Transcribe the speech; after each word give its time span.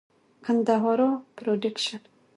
ګندهارا 0.45 1.09
پروډکشن. 1.35 2.01